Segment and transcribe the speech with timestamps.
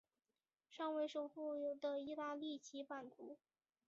[0.67, 3.37] 尚未收复的意大利其版图。